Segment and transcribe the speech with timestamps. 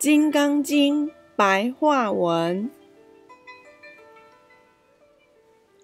[0.00, 2.70] 金刚经》白话文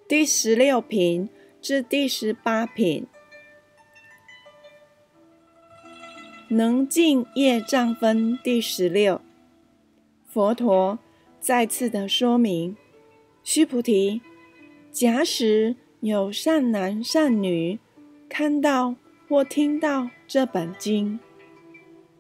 [0.09, 1.29] 第十六品
[1.61, 3.07] 至第十八品，
[6.49, 9.21] 能尽业障分第十六。
[10.25, 10.99] 佛陀
[11.39, 12.75] 再次的说明：
[13.45, 14.23] 须菩提，
[14.91, 17.79] 假使有善男善女
[18.31, 18.95] 看到
[19.29, 21.21] 或听到这本经。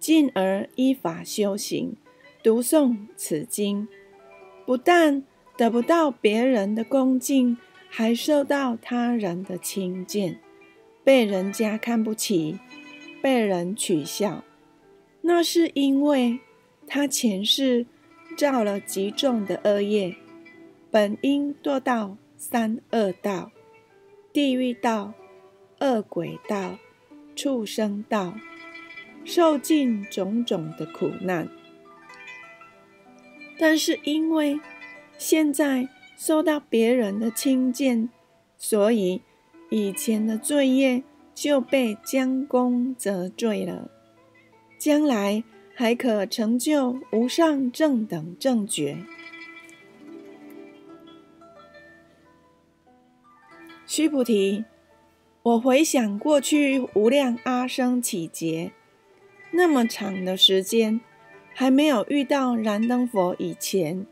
[0.06, 1.96] 进而依法修行，
[2.40, 3.88] 读诵此经，
[4.64, 5.24] 不但
[5.56, 10.38] 得不到别人的恭敬，还受到他人的轻贱，
[11.02, 12.60] 被人家看不起，
[13.20, 14.44] 被人取笑。
[15.22, 16.38] 那是因为
[16.86, 17.84] 他前世
[18.38, 20.14] 造了极重的恶业，
[20.88, 23.50] 本应堕到三恶道、
[24.32, 25.14] 地狱道、
[25.80, 26.78] 恶鬼道、
[27.34, 28.36] 畜生道。
[29.26, 31.48] 受尽种种的苦难，
[33.58, 34.60] 但是因为
[35.18, 38.08] 现在受到别人的轻贱，
[38.56, 39.20] 所以
[39.68, 41.02] 以前的罪业
[41.34, 43.90] 就被将功折罪了。
[44.78, 45.42] 将来
[45.74, 48.98] 还可成就无上正等正觉。
[53.86, 54.64] 须菩提，
[55.42, 58.72] 我回想过去无量阿僧祇劫。
[59.56, 61.00] 那么长的时间，
[61.54, 64.06] 还没有遇到燃灯佛以前，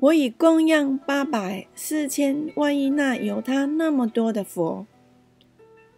[0.00, 4.88] 我已供养八百四千万亿那有他那么多的佛，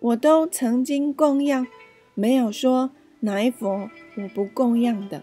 [0.01, 1.67] 我都曾经供养，
[2.15, 2.91] 没有说
[3.21, 5.23] 哪一佛我不供养的。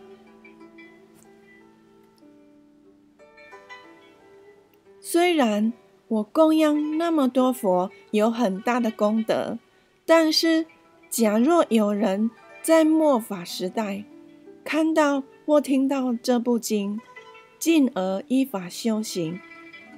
[4.99, 5.71] 虽然
[6.07, 9.59] 我供养那么多佛，有很大的功德。
[10.07, 10.67] 但是，
[11.09, 12.29] 假若有人
[12.61, 14.03] 在末法时代
[14.63, 17.01] 看到或听到这部经，
[17.57, 19.39] 进而依法修行，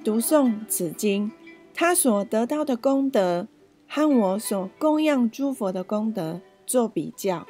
[0.02, 1.30] 读诵此经，
[1.74, 3.48] 他所得到的功德
[3.86, 7.46] 和我所供养诸佛的功德做比较，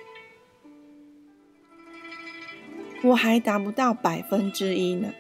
[3.05, 5.13] 我还达不到百分之一呢，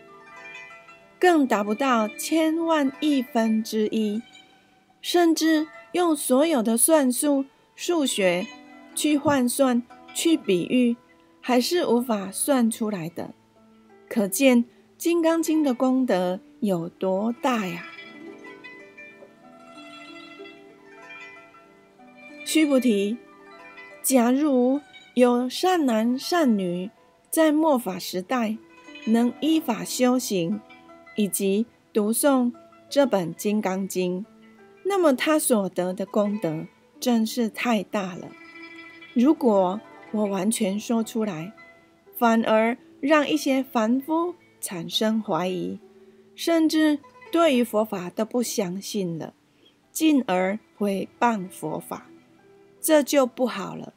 [1.21, 4.21] 更达不到千万亿分之一，
[5.01, 5.69] 甚至。
[5.99, 7.45] 用所有的算术、
[7.75, 8.47] 数学
[8.95, 9.83] 去换算、
[10.15, 10.97] 去比喻，
[11.41, 13.35] 还是无法算出来的。
[14.09, 14.63] 可见
[14.97, 17.85] 《金刚经》的功德有多大呀！
[22.45, 23.17] 须菩提，
[24.01, 24.81] 假如
[25.15, 26.93] 有善男善女
[27.29, 28.57] 在末法时代
[29.05, 30.61] 能依法修行，
[31.17, 32.53] 以及读诵
[32.89, 34.25] 这本《金刚经》。
[34.89, 36.67] 那么他所得的功德
[36.99, 38.31] 真是太大了。
[39.13, 39.79] 如果
[40.13, 41.53] 我完全说出来，
[42.17, 45.79] 反而让一些凡夫产生怀疑，
[46.35, 46.99] 甚至
[47.31, 49.35] 对于佛法都不相信了，
[49.93, 52.07] 进而毁谤佛法，
[52.81, 53.93] 这就不好了。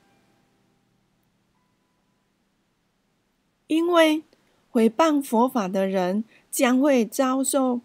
[3.68, 4.24] 因为
[4.70, 7.80] 毁谤佛法的人将会遭受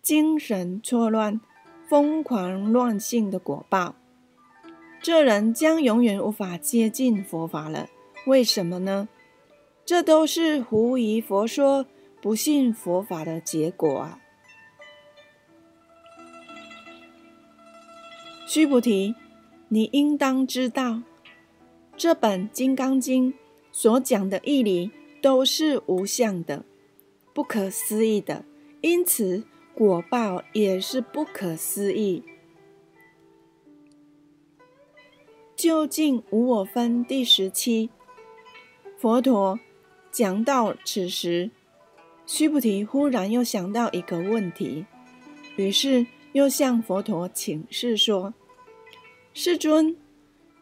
[0.00, 1.38] 精神错乱。
[1.88, 3.94] 疯狂乱性的果报，
[5.00, 7.88] 这人将永远无法接近佛法了。
[8.26, 9.08] 为什么呢？
[9.86, 11.86] 这都是狐疑佛说、
[12.20, 14.20] 不信佛法的结果啊！
[18.46, 19.14] 须菩提，
[19.68, 21.00] 你应当知道，
[21.96, 23.32] 这本《金刚经》
[23.72, 24.90] 所讲的义理
[25.22, 26.66] 都是无相的、
[27.32, 28.44] 不可思议的，
[28.82, 29.44] 因此。
[29.78, 32.24] 果报也是不可思议。
[35.54, 37.88] 究竟无我分第十七，
[38.96, 39.60] 佛陀
[40.10, 41.52] 讲到此时，
[42.26, 44.84] 须菩提忽然又想到一个问题，
[45.54, 48.34] 于是又向佛陀请示说
[49.32, 49.96] ：“世尊，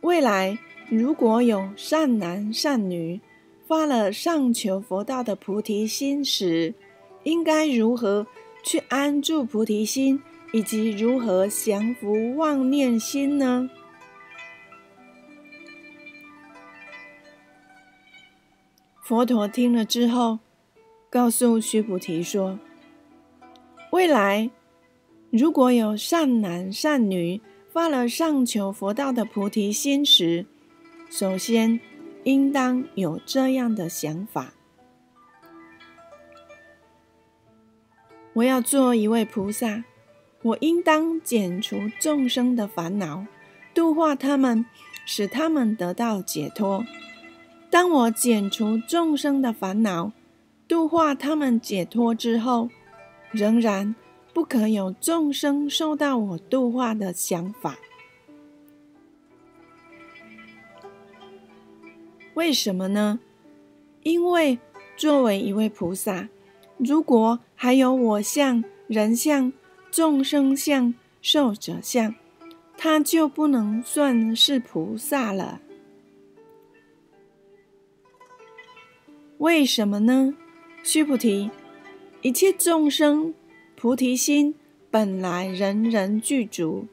[0.02, 0.58] 未来
[0.90, 3.22] 如果有善男善女
[3.66, 6.74] 发了上求佛道的菩提心时，
[7.22, 8.26] 应该如何？”
[8.66, 10.20] 去安住菩提心，
[10.52, 13.70] 以及如何降伏妄念心呢？
[19.00, 20.40] 佛陀听了之后，
[21.08, 22.58] 告诉须菩提说
[23.92, 24.50] ：“未来
[25.30, 27.40] 如果有善男善女
[27.72, 30.44] 发了上求佛道的菩提心时，
[31.08, 31.78] 首先
[32.24, 34.54] 应当有这样的想法。”
[38.36, 39.82] 我要做一位菩萨，
[40.42, 43.24] 我应当减除众生的烦恼，
[43.72, 44.66] 度化他们，
[45.06, 46.84] 使他们得到解脱。
[47.70, 50.12] 当我剪除众生的烦恼，
[50.68, 52.68] 度化他们解脱之后，
[53.30, 53.94] 仍然
[54.34, 57.78] 不可有众生受到我度化的想法。
[62.34, 63.18] 为什么呢？
[64.02, 64.58] 因为
[64.94, 66.28] 作为一位菩萨，
[66.78, 69.52] 如果还有我相、人相、
[69.90, 72.14] 众生相、寿者相，
[72.76, 75.60] 他就不能算是菩萨了。
[79.38, 80.34] 为什么呢？
[80.82, 81.50] 须菩提，
[82.22, 83.34] 一切众生
[83.74, 84.54] 菩提心
[84.90, 86.86] 本来人人具足，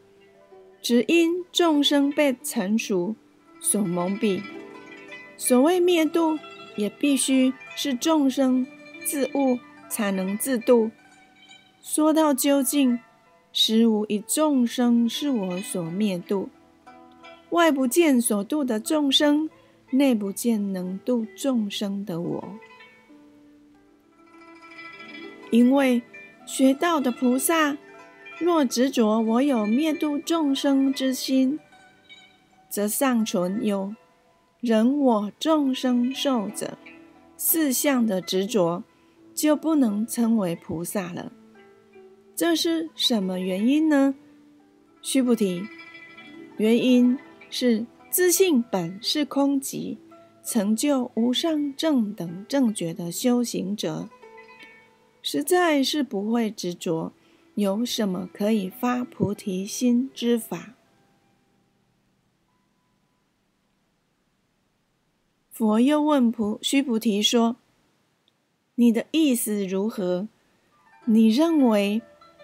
[0.82, 3.16] 只因众生被成熟
[3.60, 4.42] 所蒙蔽。
[5.38, 6.38] 所谓灭度，
[6.76, 8.66] 也必须是众生
[9.06, 9.60] 自悟
[9.94, 10.90] 才能自度。
[11.84, 13.00] 说到究竟，
[13.52, 16.50] 实无一众生是我所灭度。
[17.52, 19.48] 外不见所度的众生，
[19.92, 22.56] 内不见能度众生的我。
[25.52, 26.02] 因为
[26.48, 27.78] 学道的菩萨，
[28.40, 31.60] 若执着我有灭度众生之心，
[32.68, 33.94] 则尚存有。
[34.60, 36.78] 人我众生受者
[37.38, 38.82] 四相的执着，
[39.34, 41.32] 就不能称为菩萨了。
[42.36, 44.16] 这是什么原因呢？
[45.02, 45.64] 须菩提，
[46.58, 47.18] 原因
[47.50, 49.98] 是自信本是空寂，
[50.44, 54.10] 成就无上正等正觉的修行者，
[55.22, 57.14] 实在是不会执着
[57.56, 60.74] 有什么可以发菩提心之法。
[65.52, 67.58] 佛又问菩须菩提说
[68.76, 70.28] ：“你的意思如何？
[71.06, 72.02] 你认为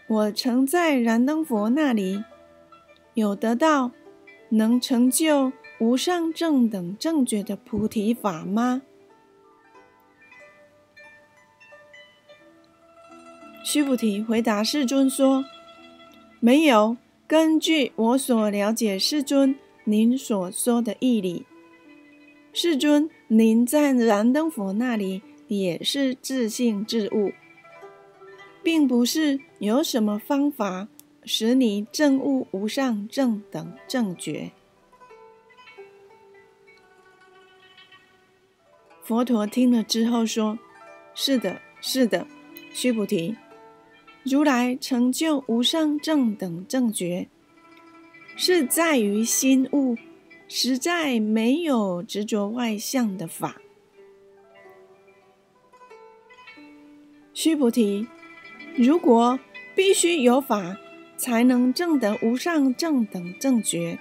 [0.07, 2.23] 我曾在燃灯佛那里
[3.13, 3.91] 有得到
[4.49, 8.81] 能成就无上正等正觉的菩提法吗？”
[13.63, 15.45] 须菩提回答世尊说
[16.39, 16.97] ：“没有。
[17.27, 21.45] 根据我所了解，世尊您所说的义理。”
[22.51, 27.33] 世尊，您在燃灯佛那里也是自信自悟，
[28.63, 30.87] 并不是有什么方法
[31.25, 34.51] 使你证悟无上正等正觉。
[39.03, 40.57] 佛陀听了之后说
[41.13, 42.25] ：“是的，是的，
[42.71, 43.35] 须菩提，
[44.23, 47.27] 如来成就无上正等正觉，
[48.37, 49.97] 是在于心悟。”
[50.51, 53.61] 实在没有执着外相的法。
[57.41, 58.05] 须菩提，
[58.75, 59.39] 如果
[59.73, 60.75] 必须有法
[61.15, 63.97] 才能证得无上正等正觉，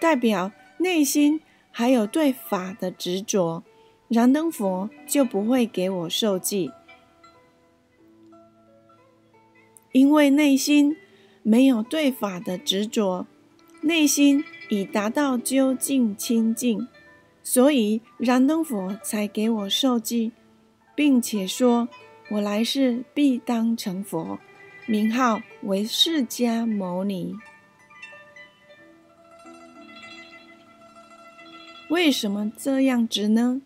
[0.00, 1.40] 代表内心
[1.70, 3.62] 还有对法的执着，
[4.08, 6.72] 燃灯佛就不会给我受记，
[9.92, 10.96] 因为内心
[11.44, 13.28] 没有对法的执着，
[13.82, 14.42] 内心。
[14.70, 16.88] 已达到究竟清净，
[17.42, 20.32] 所以燃灯佛才给我受记，
[20.96, 21.86] 并且说
[22.30, 24.38] 我来世必当成佛，
[24.86, 27.36] 名号为释迦牟尼。
[31.88, 33.62] 为什么这样子呢？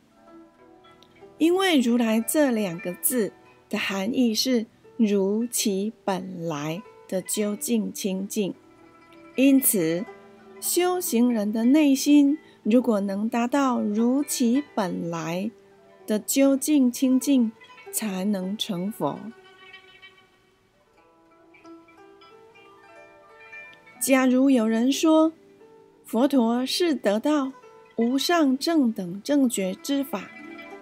[1.39, 3.33] 因为如来这两个字
[3.69, 8.55] 的含义是如其本来的究竟清净，
[9.37, 10.05] 因此。
[10.61, 15.53] 修行人的内心，如果能达到如其本来
[16.05, 17.53] 的究竟清净，
[17.93, 19.19] 才能成佛。
[24.01, 25.33] 假如有人说
[26.05, 27.53] 佛陀是得到
[27.97, 30.31] 无上正等正觉之法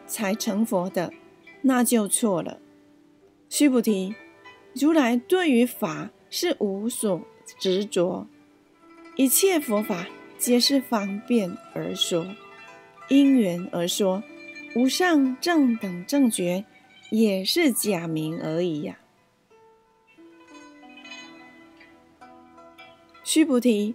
[0.06, 1.12] 才成佛的，
[1.62, 2.60] 那就错了。
[3.48, 4.14] 须菩提，
[4.74, 7.22] 如来对于法是无所
[7.58, 8.26] 执着。
[9.16, 12.26] 一切佛法皆是方便而说，
[13.08, 14.22] 因缘而说，
[14.74, 16.66] 无上正等正觉
[17.10, 18.98] 也是假名而已呀。
[23.22, 23.94] 须菩提，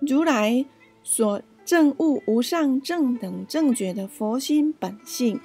[0.00, 0.64] 如来
[1.02, 5.40] 所证悟无上正等正觉的佛心本性，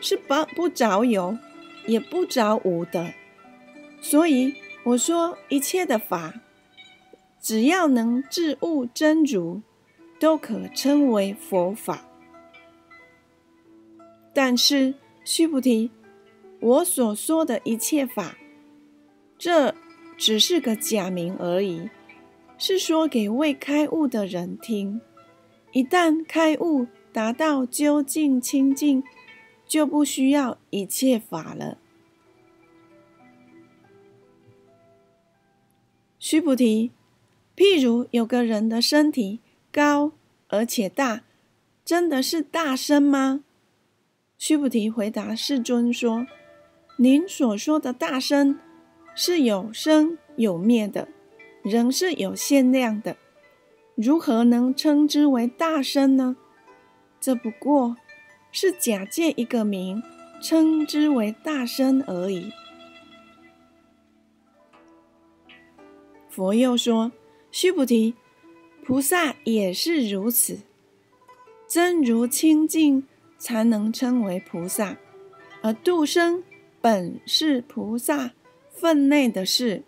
[0.00, 1.36] 是不不着有，
[1.86, 3.14] 也不着无的。
[4.00, 6.40] 所以我说一切的法。
[7.42, 9.62] 只要能自悟真如，
[10.18, 12.04] 都可称为佛法。
[14.34, 14.92] 但是
[15.24, 15.90] 须菩提，
[16.60, 18.36] 我所说的一切法，
[19.38, 19.74] 这
[20.16, 21.88] 只是个假名而已，
[22.58, 25.00] 是说给未开悟的人听。
[25.72, 29.02] 一旦开悟，达到究竟清净，
[29.66, 31.78] 就不需要一切法了。
[36.18, 36.90] 须菩提，
[37.56, 39.40] 譬如有个人的身体
[39.72, 40.12] 高
[40.48, 41.22] 而且大，
[41.84, 43.42] 真的是大身吗？
[44.36, 46.26] 须菩提回答世尊说
[47.02, 48.58] ：“您所说的大身，
[49.14, 51.08] 是有生有灭的，
[51.62, 53.16] 人是有限量的。”
[53.96, 56.36] 如何能称之为大身呢？
[57.18, 57.96] 这不过
[58.52, 60.02] 是假借一个名，
[60.42, 62.52] 称之为大身而已。
[66.28, 67.12] 佛又说
[67.50, 68.14] ：“须菩提，
[68.84, 70.58] 菩萨也是如此，
[71.66, 73.06] 真如清净，
[73.38, 74.98] 才能称为菩萨。
[75.62, 76.42] 而度生
[76.80, 78.32] 本是菩萨
[78.70, 79.82] 分内的事。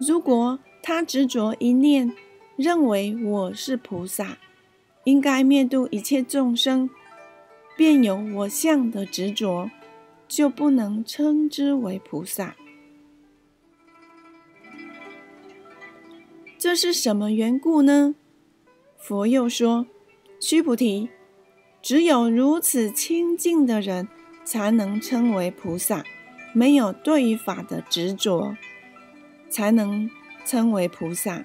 [0.00, 2.12] 如果他执着一念，
[2.56, 4.38] 认为我是菩萨，
[5.04, 6.90] 应该灭度一切众生，
[7.76, 9.70] 便有我相的执着，
[10.26, 12.56] 就不能称之为菩萨。
[16.58, 18.16] 这是什么缘故呢？
[18.96, 19.86] 佛又说
[20.40, 21.08] ：“须菩提，
[21.80, 24.08] 只有如此清净的人，
[24.50, 26.02] 才能称为菩萨。
[26.54, 28.56] 没有对于法的执着，
[29.50, 30.10] 才能
[30.46, 31.44] 称为菩萨。”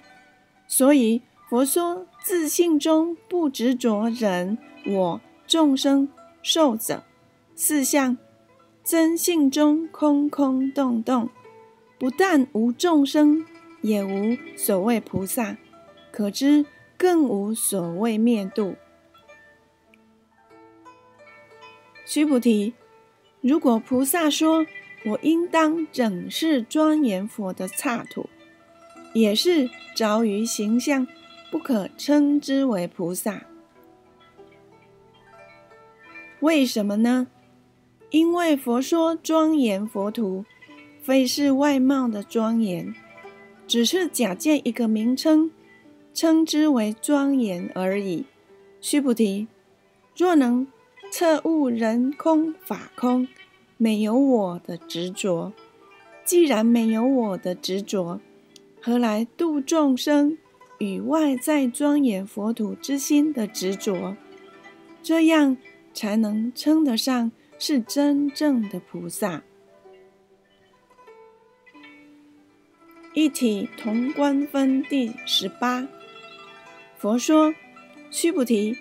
[0.65, 6.07] 所以佛说，自信中不执着人我众生
[6.41, 7.03] 受者
[7.53, 8.17] 四相，
[8.85, 11.29] 真性中空空洞洞，
[11.99, 13.45] 不但无众生，
[13.81, 15.57] 也无所谓菩萨，
[16.09, 16.65] 可知
[16.97, 18.75] 更无所谓灭度。
[22.05, 22.73] 须菩提，
[23.43, 24.65] 如果菩萨说
[25.05, 28.29] 我应当整是庄严佛的刹土。
[29.13, 31.05] 也是着于形象，
[31.51, 33.43] 不可称之为菩萨。
[36.39, 37.27] 为什么呢？
[38.09, 40.45] 因为佛说庄严佛土，
[40.99, 42.95] 非是外貌的庄严，
[43.67, 45.51] 只是假借一个名称，
[46.11, 48.25] 称之为庄严而已。
[48.81, 49.47] 须菩提，
[50.17, 50.65] 若能
[51.15, 53.27] 彻悟人空法空，
[53.77, 55.53] 没有我的执着，
[56.25, 58.19] 既然没有我的执着。
[58.81, 60.39] 何来度众生
[60.79, 64.17] 与外在庄严佛土之心的执着？
[65.03, 65.55] 这样
[65.93, 69.43] 才能称得上是真正的菩萨。
[73.13, 75.87] 一体同观分第十八，
[76.97, 77.53] 佛说：
[78.09, 78.75] 须菩提，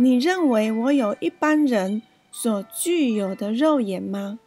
[0.00, 4.38] 你认为我有一般人所具有的肉眼吗？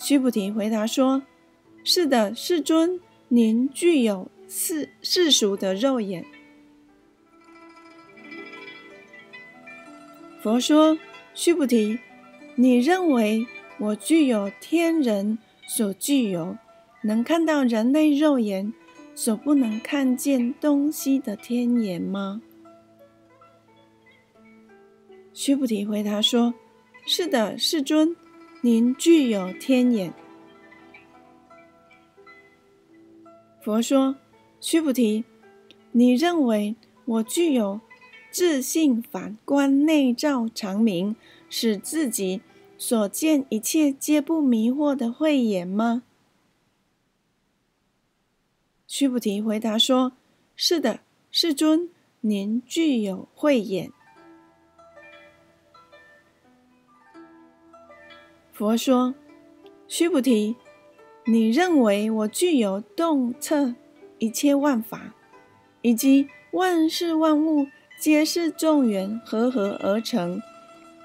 [0.00, 1.22] 须菩提回答说。
[1.84, 6.24] 是的，世尊，您具有世世俗的肉眼。
[10.42, 10.98] 佛说
[11.34, 12.00] ：“须菩提，
[12.56, 13.46] 你认为
[13.78, 16.56] 我具有天人所具有，
[17.02, 18.72] 能看到人类肉眼
[19.14, 22.42] 所不能看见东西的天眼吗？”
[25.34, 26.54] 须菩提回答说
[27.04, 28.16] ：“是的，世尊，
[28.60, 30.14] 您具有天眼。”
[33.60, 34.14] 佛说
[34.60, 35.24] ：“须菩提，
[35.90, 37.80] 你认为我具有
[38.30, 41.16] 自性反观内照常明，
[41.50, 42.40] 使自己
[42.78, 46.04] 所见一切皆不迷惑的慧眼吗？”
[48.86, 50.12] 须菩提回答说
[50.54, 51.00] ：“是的，
[51.32, 53.90] 世尊，您具有慧眼。”
[58.64, 59.14] 佛说
[59.86, 60.56] ：“须菩提。”
[61.26, 63.74] 你认为我具有洞彻
[64.18, 65.14] 一切万法，
[65.80, 67.66] 以及万事万物
[67.98, 70.40] 皆是众缘合合而成，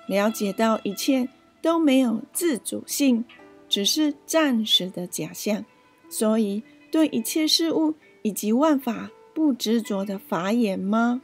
[0.07, 1.29] 了解到一切
[1.61, 3.23] 都没有自主性，
[3.69, 5.63] 只是暂时的假象，
[6.09, 11.21] 所以对一切事物以及万法不执着的法眼吗？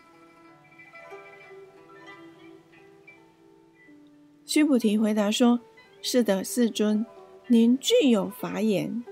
[4.45, 5.59] 须菩提回答说
[6.07, 7.03] ：“是的，世尊。”
[7.49, 9.03] 您具有法眼。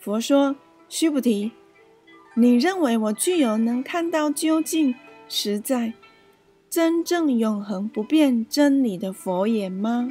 [0.00, 0.56] 佛说
[0.88, 1.52] ：“须菩提，
[2.34, 4.94] 你认为我具有能看到究竟、
[5.28, 5.92] 实在、
[6.70, 10.10] 真正永恒不变真理的佛眼吗？”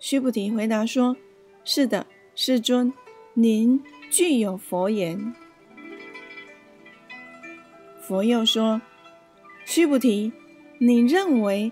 [0.00, 1.18] 须菩提回答说
[1.64, 2.90] ：“是的，世尊，
[3.34, 5.34] 您具有佛眼。”
[8.00, 8.80] 佛又说
[9.64, 10.32] ：“须菩提。”
[10.78, 11.70] 你认为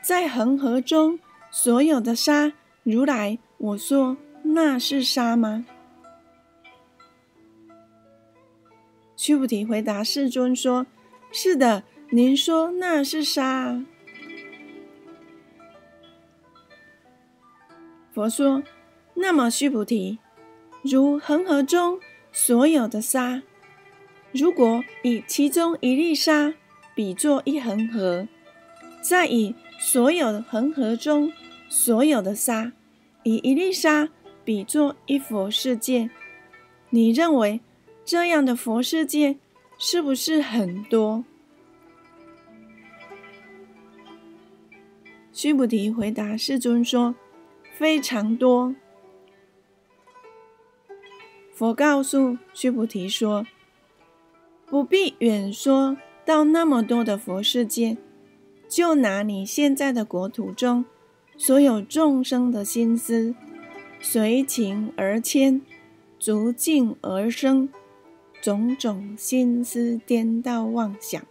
[0.00, 1.18] 在恒河中
[1.50, 2.52] 所有的沙，
[2.84, 5.66] 如来我说那是沙吗？
[9.16, 10.86] 须菩提回答世尊说
[11.32, 13.84] ：“是的，您说那是沙。”
[18.14, 18.62] 佛说
[19.14, 20.20] ：“那么须菩提，
[20.82, 21.98] 如恒河中
[22.30, 23.42] 所有的沙，
[24.30, 26.54] 如果以其中一粒沙
[26.98, 28.26] 比作一恒河，
[29.00, 31.32] 再以所有的恒河中
[31.68, 32.72] 所有的沙，
[33.22, 34.08] 以一粒沙
[34.44, 36.10] 比作一佛世界，
[36.90, 37.60] 你认为？”
[38.04, 39.38] 这样的佛世界
[39.78, 41.24] 是不是很多？
[45.32, 47.14] 须菩提回答世尊说
[47.78, 48.74] ：“非常多。”
[51.54, 53.46] 佛告诉须菩提说
[54.66, 55.96] ：“不必远说
[56.28, 57.96] 到那么多的佛世界，
[58.68, 60.84] 就拿你现在的国土中
[61.38, 63.34] 所有众生的心思，
[63.98, 65.62] 随情而迁，
[66.18, 67.70] 逐境而生。”
[68.42, 71.26] 种种心思颠倒妄想，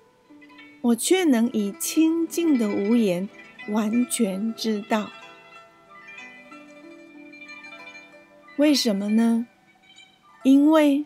[0.82, 3.30] 我却能以清净的无言
[3.70, 5.12] 完全知道。
[8.58, 9.46] 为什么呢？
[10.44, 11.06] 因为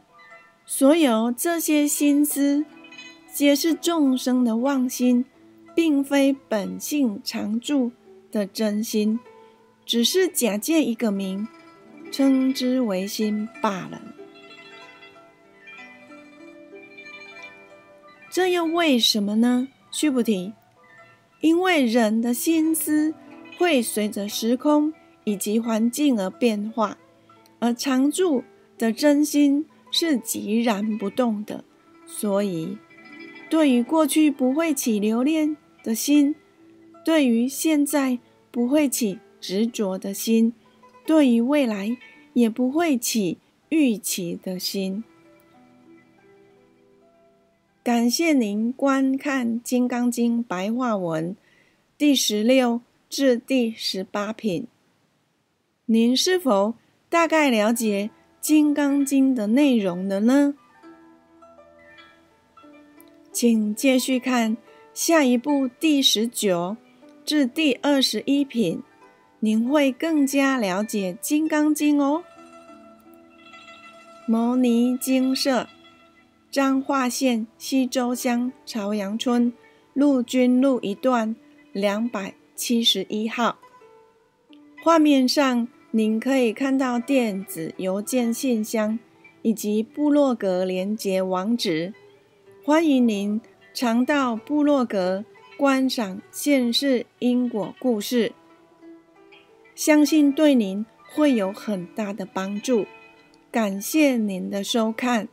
[0.65, 2.65] 所有这些心思，
[3.41, 5.25] 皆是众生的妄心，
[5.73, 7.91] 并非本性常住
[8.31, 9.19] 的真心，
[9.83, 11.47] 只是假借一个名，
[12.11, 13.99] 称之为心罢了。
[18.29, 19.69] 这又为什么呢？
[19.89, 20.53] 须菩提，
[21.39, 23.15] 因为人的心思
[23.57, 24.93] 会随着时空
[25.23, 26.95] 以及环境而变化，
[27.57, 28.43] 而常住
[28.77, 31.63] 的真心是寂然不动的，
[32.05, 32.77] 所以
[33.51, 36.33] 对于过去不会起留恋的心，
[37.03, 38.17] 对于现在
[38.49, 40.53] 不会起执着的心，
[41.05, 41.97] 对于未来
[42.31, 45.03] 也不会起预期的心。
[47.83, 51.35] 感谢您观看《金刚经》白话文
[51.97, 54.65] 第十六至第十八品。
[55.87, 56.75] 您是否
[57.09, 60.55] 大概了解《金刚经》的内容了呢？
[63.31, 64.57] 请继续看
[64.93, 66.75] 下一部第十九
[67.23, 68.81] 至第二十一品，
[69.39, 72.23] 您会更加了解《金刚经》哦。
[74.27, 75.67] 摩尼精舍。
[76.51, 79.53] 彰化县西周乡朝阳村
[79.93, 81.33] 陆军路一段
[81.71, 83.57] 两百七十一号。
[84.83, 88.99] 画面上您可以看到电子邮件信箱
[89.43, 91.93] 以及部落格连接网址，
[92.63, 93.41] 欢迎您
[93.73, 95.25] 常到部落格
[95.57, 98.33] 观赏现世因果故事，
[99.73, 102.85] 相信对您会有很大的帮助。
[103.51, 105.27] 感谢您的收看。